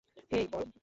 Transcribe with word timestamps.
হেই, 0.31 0.45
পল। 0.51 0.71